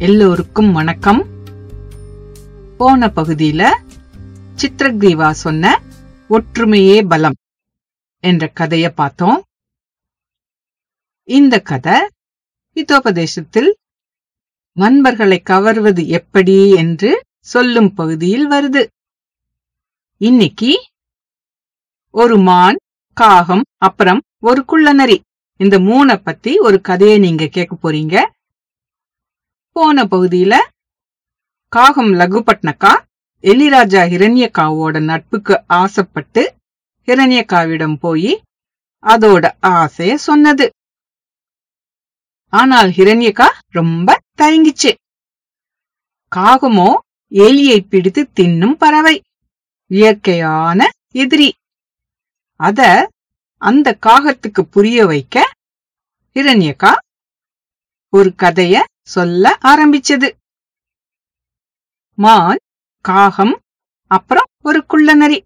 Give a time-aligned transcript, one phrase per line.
[0.00, 1.26] எல்லோருக்கும் வணக்கம்.
[2.76, 3.74] போன பகுதியில
[4.62, 5.82] சித்ரக்ரீவா சொன்ன
[6.30, 7.34] ஒற்றுமையே பலம்
[8.20, 9.44] என்ற கதைய பார்த்தோம்.
[11.24, 12.08] இந்த கதை
[12.74, 13.72] ஹிதோபதேசத்தில்
[14.72, 18.86] நண்பர்களை கவர்வது எப்படி என்று சொல்லும் பகுதியில் வருது.
[20.16, 20.88] இன்னைக்கு
[22.10, 22.76] ஒரு மான்
[23.12, 25.22] காகம் அப்புறம் ஒரு குள்ளநரி.
[25.56, 28.26] இந்த மூணை பத்தி ஒரு கதையை நீங்க கேட்க போறீங்க.
[29.76, 30.54] போன பகுதியில
[31.72, 32.92] காகம் லகுபட்னக்கா
[33.44, 36.42] எலிராஜா ஹிரண்யக்காவோட நட்புக்கு ஆசைப்பட்டு
[37.08, 38.32] ஹிரண்யக்காவிடம் போய்
[39.04, 40.66] அதோட ஆசைய சொன்னது.
[42.52, 44.90] ஆனால் ஹிரண்யக்கா ரொம்ப தயங்கிச்சு.
[46.32, 46.90] காகமோ
[47.32, 49.16] எலியை பிடித்து தின்னும் பறவை
[49.86, 50.80] இயற்கையான
[51.14, 51.50] எதிரி.
[52.60, 52.80] அத
[53.62, 55.36] அந்த காகத்துக்கு புரிய வைக்க
[56.36, 56.92] ஹிரண்யக்கா
[58.12, 58.76] ஒரு கதைய
[59.10, 60.28] சொல்ல ஆரம்பிச்சது.
[62.14, 62.58] மான்
[63.00, 63.60] காகம்
[64.06, 65.44] அப்புறம் ஒரு குள்ளநரி.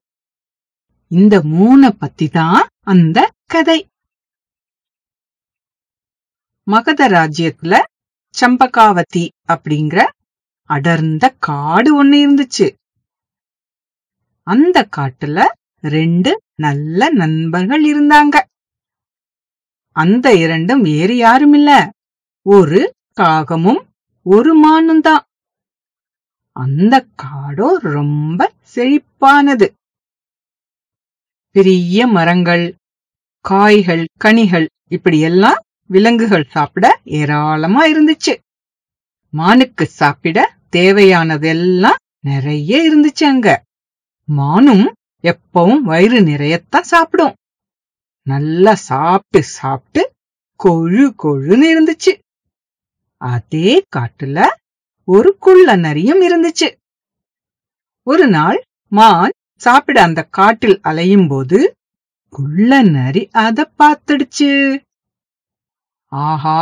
[1.09, 3.89] இந்த மூண பத்தி தான் அந்த கதை.
[6.63, 7.83] மகத ராஜ்யத்துல
[8.31, 10.09] சம்பகாவதி அப்படிங்கிற
[10.65, 12.75] அடர்ந்த காடு ஒண்ணு இருந்துச்சு.
[14.43, 15.47] அந்த காட்டுல
[15.81, 18.41] ரெண்டு நல்ல நண்பர்கள் இருந்தாங்க.
[19.91, 21.91] அந்த இரண்டும் வேறு யாரும் இல்ல
[22.43, 23.83] ஒரு காகமும்
[24.23, 25.23] ஒரு மானும் தான்
[26.57, 29.67] அந்த காடோ ரொம்ப செழிப்பானது.
[31.51, 32.77] பெரிய மரங்கள்
[33.41, 38.35] காய்கள் கனிகள் இப்படி எல்லாம் விலங்குகள் சாப்பிட ஏராளமா இருந்துச்சு.
[39.31, 43.63] மானுக்கு சாப்பிட தேவையானதெல்லாம் நிறைய இருந்துச்சு அங்க.
[44.29, 47.35] மானும் எப்பவும் வயிறு நிறையத்தான் சாப்பிடும்.
[48.23, 50.03] நல்லா சாப்பிட்டு சாப்பிட்டு
[50.65, 52.13] கொழு கொழுன்னு இருந்துச்சு.
[53.29, 54.39] அதே காட்டுல
[55.09, 56.69] ஒரு குள்ள நரியும் இருந்துச்சு.
[58.07, 58.59] ஒரு நாள்
[58.93, 61.59] மான் சாப்பிட அந்த காட்டில் அலையும் போது
[62.33, 64.51] குள்ள நரி அத பார்த்துடுச்சு.
[66.13, 66.59] ஆஹா!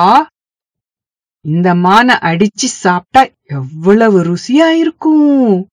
[1.44, 5.66] இந்த மானை அடிச்சு சாப்பிட்டா எவ்வளவு ருசியா இருக்கும்.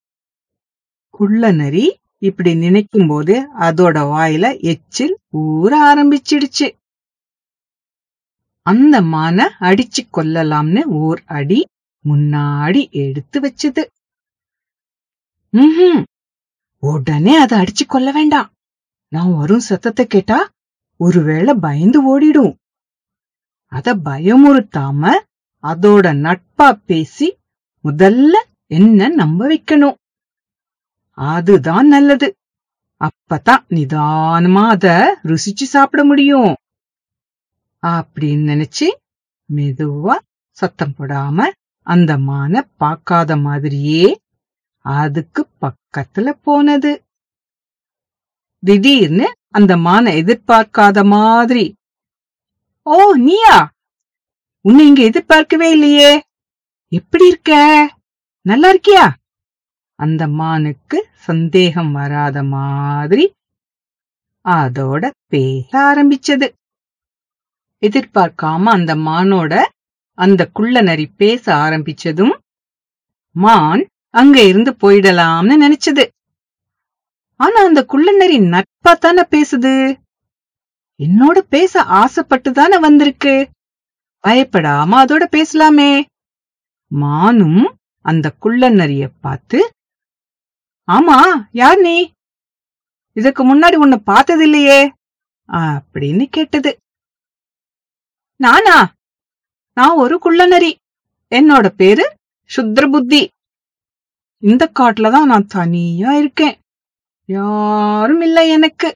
[1.13, 1.85] குள்ள நரி
[2.21, 6.67] இப்படி நினைக்கும் போது அதோட வாயில எச்சில் ஊற ஆரம்பிச்சிடுச்சு.
[8.71, 11.59] அந்த மானை அடிச்சு கொல்லலாம்னு ஓர் அடி
[12.05, 13.83] முன்னாடி எடுத்து வச்சது.
[15.53, 16.01] ம்ஹும்.
[16.83, 18.49] உடனே அதை அடிச்சு கொள்ள வேண்டாம்.
[19.11, 20.39] நான் வரும் சத்தத்தை கேட்டா
[20.99, 22.53] ஒருவேளை பயந்து ஓடிடும்.
[23.71, 25.11] அத பயமுறுத்தாம
[25.63, 27.27] அதோட நட்பா பேசி
[27.85, 28.35] முதல்ல
[28.71, 29.97] என்ன நம்ப வைக்கணும்?
[31.17, 32.27] அதுதான் நல்லது.
[33.01, 34.87] அப்பதான் நிதானமா அத
[35.23, 36.51] ருசிச்சு சாப்பிட முடியும்.
[37.87, 38.87] அப்படின்னு நினைச்சு
[39.55, 40.15] மெதுவா
[40.51, 41.49] சத்தம் போடாம
[41.87, 44.21] அந்த மானை பார்க்காத மாதிரியே
[44.85, 47.03] அதுக்கு பக்கத்துல போனது.
[48.63, 51.65] திடீர்னு அந்த மானை எதிர்பார்க்காத மாதிரி
[52.83, 53.71] ஓ நீயா?
[54.65, 56.21] உன்னை இங்க எதிர்பார்க்கவே இல்லையே.
[56.91, 57.51] எப்படி இருக்க?
[58.41, 59.05] நல்லா இருக்கியா?
[59.95, 63.33] அந்த மானுக்கு சந்தேகம் வராத மாதிரி
[64.45, 66.47] அதோட பேச ஆரம்பிச்சது.
[67.81, 69.53] எதிர்பார்க்காம அந்த மானோட
[70.17, 72.33] அந்த குள்ள நரி பேச ஆரம்பிச்சதும்
[73.35, 76.05] மான் அங்க இருந்து போயிடலாம்னு நினைச்சது.
[77.39, 79.73] ஆனா அந்த குள்ள நரி நட்பா தானே பேசுது?
[80.99, 83.49] என்னோட பேச ஆசைப்பட்டு தானே வந்திருக்கு.
[84.23, 85.91] பயப்படாம அதோட பேசலாமே.
[86.91, 87.61] மானும்
[88.05, 89.59] அந்த குள்ள நரிய பார்த்து
[90.87, 91.17] ஆமா
[91.51, 91.97] யார் நீ?
[93.15, 94.79] இதுக்கு முன்னாடி உன்னை பார்த்ததில்லையே?
[95.49, 96.71] அப்படின்னு கேட்டது.
[98.41, 98.93] நானா?
[99.73, 100.71] நான் ஒரு குள்ளநரி.
[101.35, 102.15] என்னோட பேரு
[102.55, 103.29] சுத்ர புத்தி
[104.43, 106.55] இந்த காட்டுல தான் நான் தனியா இருக்கேன்.
[107.25, 108.89] யாரும் இல்லை எனக்கு.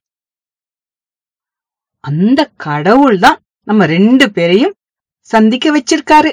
[2.00, 4.76] அந்த கடவுள் தான் நம்ம ரெண்டு பேரையும்
[5.20, 6.32] சந்திக்க வச்சிருக்காரு.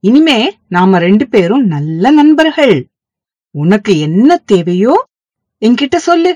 [0.00, 0.38] இனிமே
[0.68, 2.76] நாம ரெண்டு பேரும் நல்ல நண்பர்கள்.
[3.50, 4.94] உனக்கு என்ன தேவையோ
[5.60, 6.32] என்கிட்ட சொல்லு.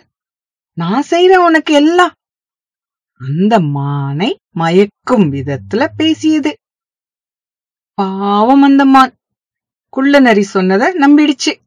[0.73, 2.13] நான் செய்யற உனக்கு எல்லாம்.
[3.23, 6.59] அந்த மானை மயக்கும் விதத்துல பேசியது.
[7.95, 9.13] பாவம் அந்த மான்.
[9.89, 11.61] குள்ள நரி சொன்னத நம்பிடுச்சு.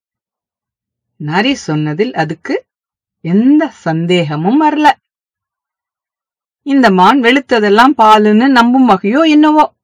[1.15, 2.65] நரி சொன்னதில் அதுக்கு
[3.21, 4.91] எந்த சந்தேகமும் வரல.
[6.61, 9.75] இந்த மான் வெளுத்ததெல்லாம் பாலுன்னு நம்பும் வகையோ என்னவோ.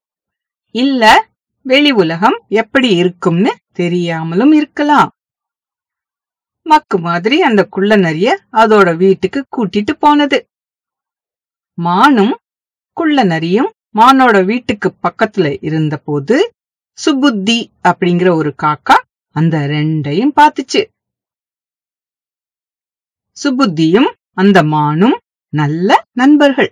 [0.72, 1.30] இல்ல
[1.62, 5.12] வெளி உலகம் எப்படி இருக்கும்னு தெரியாமலும் இருக்கலாம்.
[6.62, 10.51] மக்கு மாதிரி அந்த குள்ள நரிய அதோட வீட்டுக்கு கூட்டிட்டு போனது.
[11.78, 12.34] மானும்
[12.98, 16.36] குள்ள நரியும் மானோட வீட்டுக்கு பக்கத்துல இருந்தபோது
[16.98, 18.98] சுபுத்தி அப்படிங்கிற ஒரு காக்கா
[19.36, 20.82] அந்த ரெண்டையும் பார்த்துச்சு.
[23.38, 25.18] சுபுத்தியும் அந்த மானும்
[25.54, 26.72] நல்ல நண்பர்கள்.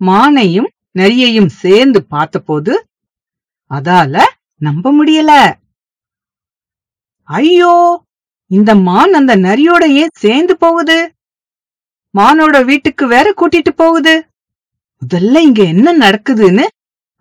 [0.00, 0.68] மானையும்
[0.98, 2.72] நரியையும் சேர்ந்து பார்த்தபோது
[3.70, 4.14] அதால
[4.60, 5.32] நம்ப முடியல.
[7.28, 7.74] ஐயோ!
[8.50, 11.15] இந்த மான் அந்த நரியோட ஏன் சேர்ந்து போகுது.
[12.16, 14.14] மானோட வீட்டுக்கு வேற கூட்டிட்டு போகுது.
[15.02, 16.64] முதல்ல இங்க என்ன நடக்குதுன்னு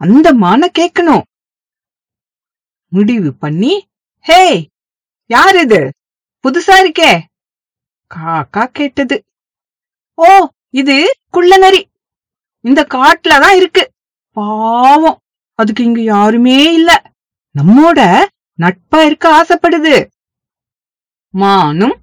[0.02, 1.24] அந்த மான கேக்கணும்.
[2.92, 3.74] முடிவு பண்ணி
[4.26, 4.42] ஹே
[5.30, 5.80] யார் இது?
[6.44, 7.12] புதுசா இருக்கே?
[8.12, 9.18] காக்கா கேட்டது.
[10.18, 10.28] ஓ
[10.70, 10.96] இது
[11.30, 11.82] குள்ள நரி
[12.66, 13.84] இந்த காட்டுல தான் இருக்கு.
[14.38, 15.20] பாவம்
[15.60, 16.92] அதுக்கு இங்க யாருமே இல்ல.
[17.56, 18.00] நம்மோட
[18.60, 19.96] நட்பா இருக்க ஆசைப்படுது.
[21.34, 21.96] மானும்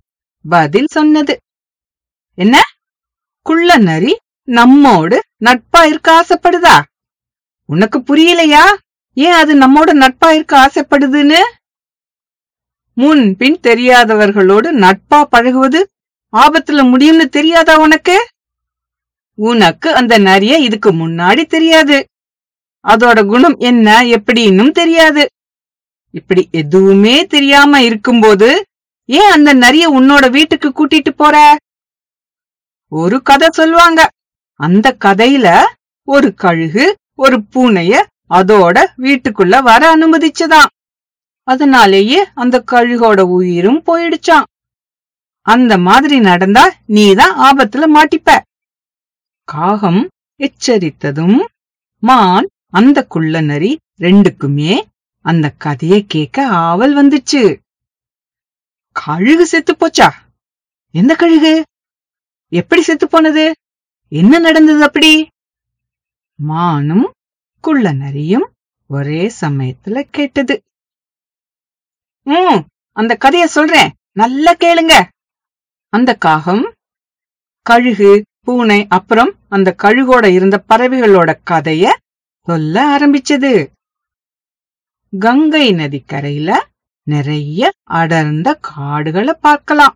[0.44, 1.34] பதில் சொன்னது.
[2.38, 2.56] என்ன?
[3.42, 6.82] குள்ள நரி நம்மோடு நட்பா இருக்க ஆசைப்படுதா?
[7.66, 8.74] உனக்கு புரியலையா?
[9.14, 11.38] ஏன் அது நம்மோட நட்பா இருக்க ஆசைப்படுதுன்னு?
[12.92, 15.88] முன் பின் தெரியாதவர்களோடு நட்பா பழகுவது
[16.32, 18.16] ஆபத்துல முடியும்னு தெரியாதா உனக்கு?
[19.34, 22.06] உனக்கு அந்த நரிய இதுக்கு முன்னாடி தெரியாது.
[22.88, 25.28] அதோட குணம் என்ன எப்படின்னு தெரியாது.
[26.10, 28.66] இப்படி எதுவுமே தெரியாம இருக்கும்போது
[29.06, 31.56] ஏன் அந்த நரிய உன்னோட வீட்டுக்கு கூட்டிட்டு போற?
[32.94, 34.00] ஒரு கதை சொல்லுவாங்க.
[34.60, 35.64] அந்த கதையில
[36.08, 37.94] ஒரு கழுகு ஒரு பூனைய
[38.30, 40.70] அதோட வீட்டுக்குள்ள வர அனுமதிச்சதாம்
[41.48, 44.46] அதனாலேயே அந்த கழுகோட உயிரும் போயிடுச்சாம்.
[45.46, 48.38] அந்த மாதிரி நடந்தா நீதான் ஆபத்துல மாட்டிப்ப.
[49.44, 50.08] காகம்
[50.38, 51.40] எச்சரித்ததும்
[51.98, 54.82] மான் அந்த குள்ள நரி ரெண்டுக்குமே
[55.24, 57.42] அந்த கதைய கேட்க ஆவல் வந்துச்சு.
[58.92, 60.08] கழுகு செத்து போச்சா?
[60.90, 61.54] எந்த கழுகு?
[62.52, 63.54] எப்படி செத்து போனது?
[64.08, 65.28] என்ன நடந்தது அப்படி?
[66.34, 67.12] மானும்
[67.60, 68.46] குள்ள நரியும்
[68.86, 70.62] ஒரே சமயத்துல கேட்டது.
[72.22, 72.60] ம்
[72.92, 73.92] அந்த கதைய சொல்றேன்.
[74.12, 74.94] நல்லா கேளுங்க.
[75.88, 76.74] அந்த காகம்
[77.62, 81.90] கழுகு பூனை அப்புறம் அந்த கழுகோட இருந்த பறவைகளோட கதைய
[82.42, 83.54] சொல்ல ஆரம்பிச்சது.
[85.18, 86.50] கங்கை நதிக்கரையில
[87.02, 89.94] நிறைய அடர்ந்த காடுகளை பார்க்கலாம்.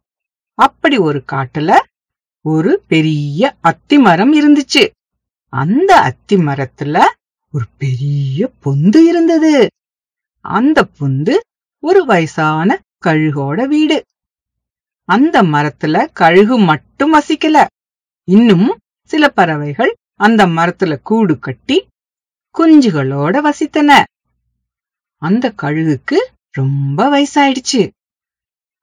[0.59, 1.79] அப்படி ஒரு காட்டுல
[2.49, 4.91] ஒரு பெரிய அத்தி மரம் இருந்துச்சு.
[5.49, 7.05] அந்த அத்தி மரத்துல
[7.53, 9.71] ஒரு பெரிய பொந்து இருந்தது.
[10.41, 11.35] அந்த பொந்து
[11.81, 14.05] ஒரு வயசான கழுகோட வீடு.
[15.05, 17.67] அந்த மரத்துல கழுகு மட்டும் வசிக்கல.
[18.25, 21.87] இன்னும் சில பறவைகள் அந்த மரத்துல கூடு கட்டி
[22.59, 24.05] குஞ்சுகளோட வசித்தன.
[25.17, 26.17] அந்த கழுகுக்கு
[26.51, 27.91] ரொம்ப வயசாயிடுச்சு.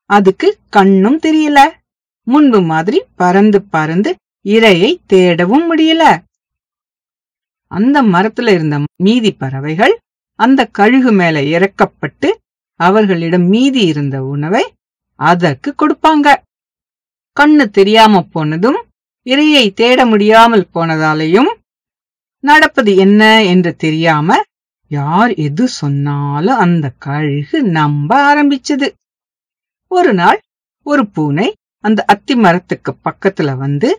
[0.06, 1.82] அதுக்கு கண்ணும் தெரியல.
[2.24, 4.16] முன்பு மாதிரி பறந்து பறந்து
[4.46, 6.04] இரையை தேடவும் முடியல.
[7.72, 9.94] அந்த மரத்துல இருந்த மீதி பறவைகள்
[10.40, 12.30] அந்த கழுகு மேல இறக்கப்பட்டு
[12.80, 14.64] அவர்களிடம் மீதி இருந்த உணவை
[15.20, 16.28] அதற்கு கொடுப்பாங்க.
[17.38, 18.80] கண்ணு தெரியாம போனதும்
[19.26, 21.52] இரையை தேட முடியாமல் போனதாலையும்
[22.44, 24.40] நடப்பது என்ன என்று தெரியாம
[24.88, 28.88] யார் எது சொன்னாலும் அந்த கழுகு நம்ப ஆரம்பிச்சது.
[29.92, 30.40] ஒரு நாள்
[30.86, 31.48] ஒரு பூனை
[31.84, 33.90] அந்த அத்தி மரத்துக்கு பக்கத்துல வந்து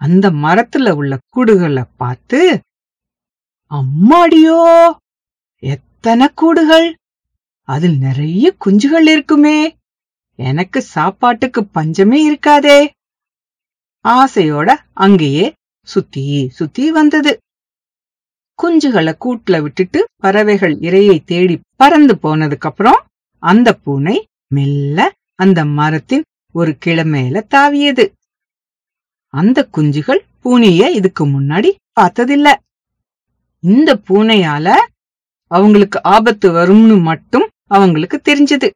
[0.00, 2.40] அந்த மரத்துல உள்ள கூடுகளை பார்த்து
[3.70, 4.58] அம்மாடியோ
[5.62, 6.88] எத்தனை கூடுகள்?
[7.68, 9.58] அதில் நிறைய குஞ்சுகள் இருக்குமே.
[10.38, 12.80] எனக்கு சாப்பாட்டுக்கு பஞ்சமே இருக்காதே.
[14.04, 14.70] ஆசையோட
[15.04, 15.46] அங்கேயே
[15.88, 17.32] சுத்தி சுத்தி வந்தது.
[18.58, 23.00] குஞ்சுகளை கூட்டுல விட்டுட்டு பறவைகள் இரையை தேடி பறந்து போனதுக்கு அப்புறம்
[23.42, 24.16] அந்த பூனை
[24.54, 24.98] மெல்ல
[25.38, 28.12] அந்த மரத்தின் ஒரு கிழமையில தாவியது.
[29.26, 32.54] அந்த குஞ்சுகள் பூனைய இதுக்கு முன்னாடி பார்த்ததில்ல.
[33.60, 34.76] இந்த பூனையால
[35.46, 38.70] அவங்களுக்கு ஆபத்து வரும்னு மட்டும் அவங்களுக்கு தெரிஞ்சது.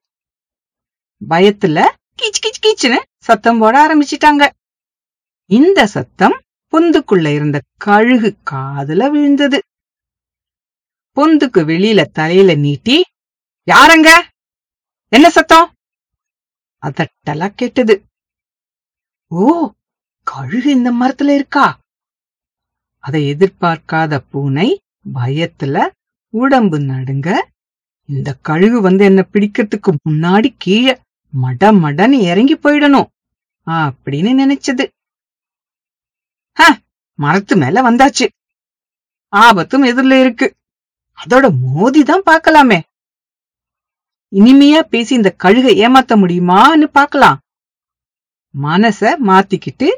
[1.29, 1.85] பயத்துல
[2.23, 4.51] கீச் கீச் கீச்சுன்னு சத்தம் போட ஆரம்பிச்சிட்டாங்க.
[5.47, 6.41] இந்த சத்தம்
[6.73, 9.63] பொந்துக்குள்ள இருந்த கழுகு காதுல விழுந்தது.
[11.17, 13.05] பொந்துக்கு வெளியில தலையில நீட்டி
[13.65, 14.29] யாரங்க
[15.09, 15.71] என்ன சத்தம்?
[16.87, 17.95] அதட்டலா கேட்டது.
[19.27, 19.73] ஓ
[20.27, 21.67] கழுகு இந்த மரத்துல இருக்கா?
[23.05, 24.69] அதை எதிர்பார்க்காத பூனை
[25.15, 25.89] பயத்துல
[26.35, 27.29] உடம்பு நடுங்க
[28.09, 30.95] இந்த கழுகு வந்து என்ன பிடிக்கிறதுக்கு முன்னாடி கீழே
[31.43, 33.09] மட மடன்னு இறங்கி போயிடணும்
[33.67, 34.85] அப்படின்னு நினைச்சது.
[36.57, 36.63] ஹ
[37.19, 38.27] மரத்து மேல வந்தாச்சு.
[39.33, 40.47] ஆபத்தும் எதிரில இருக்கு.
[41.19, 42.79] அதோட மோதிதான் பார்க்கலாமே.
[44.35, 47.39] இனிமையா பேசி இந்த கழுகை ஏமாத்த முடியுமான்னு பார்க்கலாம்.
[48.63, 49.89] மனச மாத்திக்கிட்டு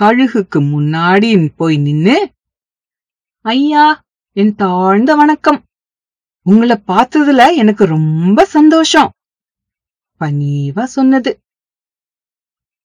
[0.00, 2.32] கழுகுக்கு முன்னாடி போய் நின்னு
[3.40, 4.02] ஐயா
[4.32, 5.64] என் தாழ்ந்த வணக்கம்.
[6.42, 9.12] உங்களை பார்த்ததுல எனக்கு ரொம்ப சந்தோஷம்
[10.20, 11.40] பணிவா சொன்னது.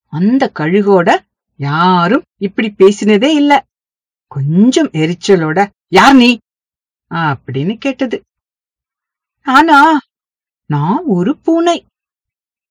[0.05, 1.19] அந்த கழுகோட
[1.57, 3.65] யாரும் இப்படி பேசினதே இல்ல.
[4.27, 6.37] கொஞ்சம் எரிச்சலோட யார் நீ?
[7.11, 8.21] அப்படின்னு கேட்டது.
[9.45, 9.99] ஆனா
[10.65, 11.85] நான் ஒரு பூனை.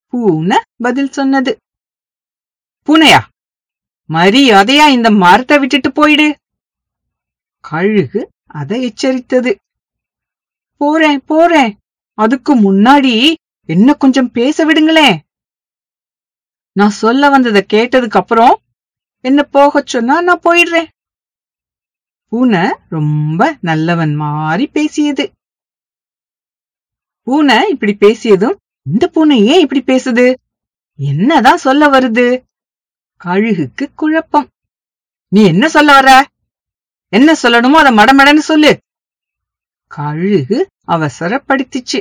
[0.06, 1.56] பூனை பதில் சொன்னது.
[2.86, 3.20] பூனையா?
[4.08, 6.36] மரியாதையா இந்த மரத்தை விட்டுட்டு போயிடு.
[7.60, 9.54] கழுகு அதை எச்சரித்தது.
[10.76, 11.78] போறேன் போறேன்.
[12.14, 13.34] அதுக்கு முன்னாடி
[13.68, 15.18] என்ன கொஞ்சம் பேச விடுங்களேன்
[16.72, 18.60] நான் சொல்ல வந்ததை கேட்டதுக்கு அப்புறம்
[19.20, 20.88] என்ன போக சொன்னா நான் போயிடுறேன்.
[22.26, 25.32] பூனை ரொம்ப நல்லவன் மாறி பேசியது.
[27.26, 30.34] பூனை இப்படி பேசியதும் இந்த பூனை ஏன் இப்படி பேசுது?
[30.98, 32.42] என்னதான் சொல்ல வருது?
[33.24, 34.48] கழுகுக்கு குழப்பம்.
[35.28, 36.10] நீ என்ன சொல்ல வர
[37.08, 38.72] என்ன சொல்லணுமோ அத மடமடன்னு சொல்லு.
[39.86, 42.00] கழுகு அவசரப்படுத்திச்சு.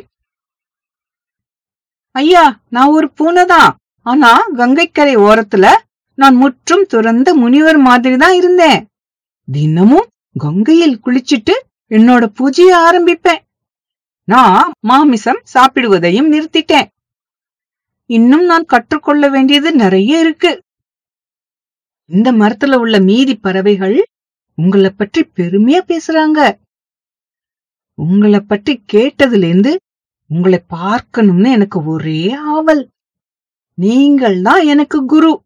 [2.15, 3.77] ஐயா நான் ஒரு பூனை தான்.
[4.05, 5.73] ஆனா கங்கைக்கரை ஓரத்துல
[6.13, 8.79] நான் முற்றும் துறந்த முனிவர் மாதிரி தான் இருந்தேன்.
[9.47, 10.09] தினமும்
[10.39, 11.55] கங்கையில் குளிச்சிட்டு
[11.89, 13.41] என்னோட பூஜையை ஆரம்பிப்பேன்.
[14.23, 16.87] நான் மாமிசம் சாப்பிடுவதையும் நிறுத்திட்டேன்.
[18.05, 20.63] இன்னும் நான் கற்றுக்கொள்ள வேண்டியது நிறைய இருக்கு.
[22.05, 24.07] இந்த மரத்துல உள்ள மீதி பறவைகள்
[24.53, 26.59] உங்களை பற்றி பெருமையா பேசுறாங்க.
[27.93, 29.81] உங்களை பற்றி கேட்டதுல இருந்து
[30.27, 32.89] உங்களை பார்க்கணும்னு எனக்கு ஒரே ஆவல்.
[33.73, 35.43] நீங்கள் தான் எனக்கு குரு.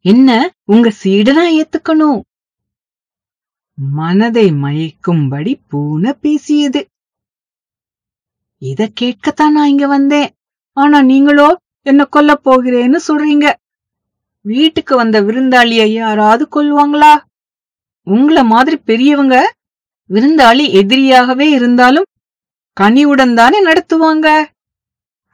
[0.00, 2.20] என்ன உங்க சீடனா ஏத்துக்கணும்?
[3.74, 6.89] மனதை மயக்கும்படி பூனை பேசியது.
[8.62, 10.28] இத கேட்கத்தான் நான் இங்க வந்தேன்.
[10.76, 11.48] ஆனா நீங்களோ
[11.86, 13.46] என்ன கொல்ல போகிறேன்னு சொல்றீங்க.
[14.44, 17.12] வீட்டுக்கு வந்த விருந்தாளிய யாராவது கொல்லுவாங்களா?
[18.06, 19.36] உங்கள மாதிரி பெரியவங்க
[20.10, 22.06] விருந்தாளி எதிரியாகவே இருந்தாலும்
[22.76, 24.28] கனிவுடன் தானே நடத்துவாங்க.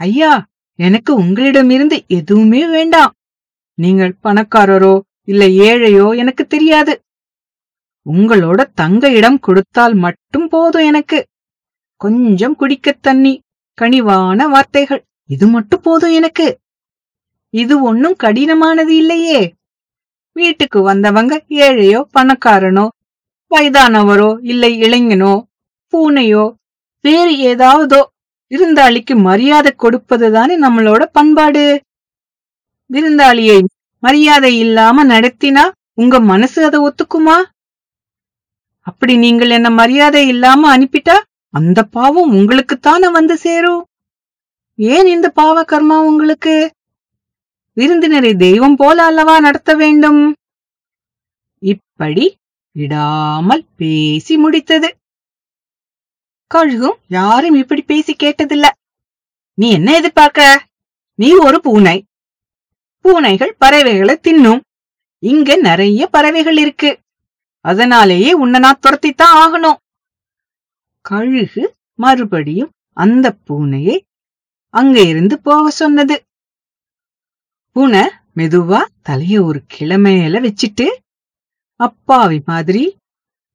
[0.00, 0.32] ஐயா
[0.78, 3.12] எனக்கு உங்களிடமிருந்து எதுவுமே வேண்டாம்.
[3.78, 6.94] நீங்கள் பணக்காரரோ இல்ல ஏழையோ எனக்கு தெரியாது.
[8.06, 11.18] உங்களோட தங்க இடம் கொடுத்தால் மட்டும் போதும் எனக்கு.
[12.00, 13.34] கொஞ்சம் குடிக்கத் தண்ணி.
[13.78, 15.02] கனிவான வார்த்தைகள்.
[15.30, 16.46] இது மட்டும் போதும் எனக்கு.
[17.54, 19.40] இது ஒன்னும் கடினமானது இல்லையே.
[20.36, 22.88] வீட்டுக்கு வந்தவங்க ஏழையோ பணக்காரனோ
[23.50, 25.34] வயதானவரோ இல்லை இளைஞனோ
[25.92, 26.44] பூனையோ
[27.04, 28.00] வேறு ஏதாவதோ
[28.50, 31.64] விருந்தாளிக்கு மரியாதை கொடுப்பதுதானே நம்மளோட பண்பாடு.
[32.90, 33.58] விருந்தாளியை
[34.02, 37.36] மரியாதை இல்லாம நடத்தினா உங்க மனசு அதை ஒத்துக்குமா?
[38.86, 41.16] அப்படி நீங்கள் என்ன மரியாதை இல்லாம அனுப்பிட்டா
[41.58, 43.84] அந்த பாவம் உங்களுக்குத்தானே வந்து சேரும்?
[44.76, 46.70] ஏன் இந்த பாவ கர்மா உங்களுக்கு?
[47.72, 50.34] விருந்தினரை தெய்வம் போல அல்லவா நடத்த வேண்டும்?
[51.58, 52.36] இப்படி
[52.72, 54.88] விடாமல் பேசி முடித்தது.
[56.54, 58.66] கழுகும் யாரும் இப்படி பேசி கேட்டதில்ல.
[59.54, 60.64] நீ என்ன எதிர்பார்க்க?
[61.14, 62.04] நீ ஒரு பூனை.
[63.00, 64.60] பூனைகள் பறவைகளை தின்னும்.
[65.18, 66.98] இங்க நிறைய பறவைகள் இருக்கு.
[67.60, 69.84] அதனாலேயே உன்னை நான் துரத்தித்தான் ஆகணும்.
[71.10, 73.96] கழுகு மறுபடியும் அந்த பூனையை
[74.74, 76.16] அங்க இருந்து போக சொன்னது.
[77.76, 78.04] பூனை
[78.36, 80.86] மெதுவா தலைய ஒரு கிளமையில வச்சுட்டு
[81.80, 82.84] அப்பாவி மாதிரி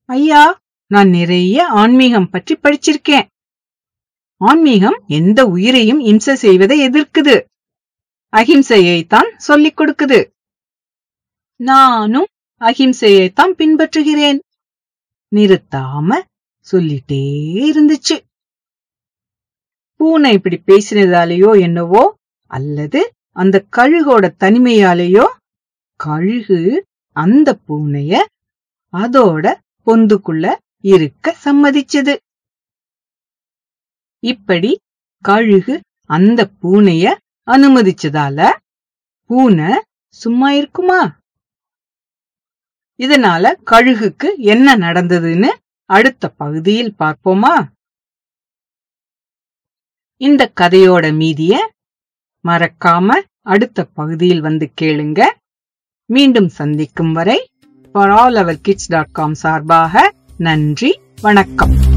[0.09, 0.43] ஐயா
[0.91, 3.27] நான் நிறைய ஆன்மீகம் பற்றி படிச்சிருக்கேன்.
[4.41, 7.35] ஆன்மீகம் எந்த உயிரையும் இம்சை செய்வதை எதிர்க்குது.
[8.33, 10.19] அகிம்சையை தான் சொல்லிக் கொடுக்குது.
[11.59, 12.27] நானும்
[12.61, 14.39] அகிம்சையைத்தான் பின்பற்றுகிறேன்.
[15.31, 16.19] நிறுத்தாம
[16.67, 17.23] சொல்லிட்டே
[17.69, 18.17] இருந்துச்சு.
[19.99, 22.03] பூனை இப்படி பேசினதாலேயோ என்னவோ
[22.51, 25.25] அல்லது அந்த கழுகோட தனிமையாலேயோ
[25.99, 26.59] கழுகு
[27.15, 28.13] அந்த பூனைய
[28.93, 29.45] அதோட
[29.85, 30.45] பொந்துக்குள்ள
[30.81, 32.15] இருக்க சம்மதிச்சது.
[34.23, 34.71] இப்படி
[35.25, 35.75] கழுகு
[36.09, 37.05] அந்த பூனைய
[37.47, 38.49] அனுமதிச்சதால
[39.29, 39.71] பூனை
[40.07, 41.01] சும்மா இருக்குமா?
[42.99, 45.51] இதனால கழுகுக்கு என்ன நடந்ததுன்னு
[45.91, 47.55] அடுத்த பகுதியில் பார்ப்போமா?
[50.17, 51.53] இந்த கதையோட மீதிய
[52.47, 53.07] மறக்காம
[53.41, 55.21] அடுத்த பகுதியில் வந்து கேளுங்க.
[56.05, 57.49] மீண்டும் சந்திக்கும் வரை
[57.91, 61.90] for all our kids dot com சார்பாக நன்றி வணக்கம்.